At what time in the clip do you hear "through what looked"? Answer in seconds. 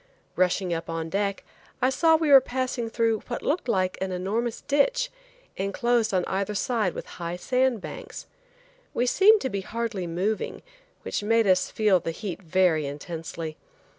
2.89-3.67